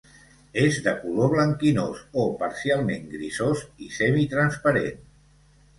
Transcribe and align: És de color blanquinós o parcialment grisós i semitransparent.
És 0.61 0.77
de 0.87 0.93
color 1.01 1.29
blanquinós 1.33 2.01
o 2.23 2.25
parcialment 2.41 3.07
grisós 3.15 3.63
i 3.89 3.95
semitransparent. 4.01 5.03